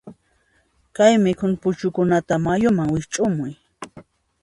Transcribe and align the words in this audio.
Chay 0.95 1.13
mikhuna 1.23 1.55
puchuykunata 1.61 2.33
mayuman 2.45 2.91
wiqch'umuy. 2.93 3.51